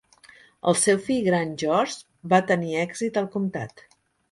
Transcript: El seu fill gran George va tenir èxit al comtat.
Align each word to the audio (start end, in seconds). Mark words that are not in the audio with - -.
El 0.71 0.77
seu 0.83 1.01
fill 1.09 1.19
gran 1.27 1.51
George 1.65 2.31
va 2.33 2.41
tenir 2.53 2.75
èxit 2.87 3.23
al 3.25 3.31
comtat. 3.39 3.89